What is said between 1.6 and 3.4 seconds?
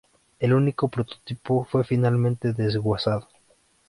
fue finalmente desguazado.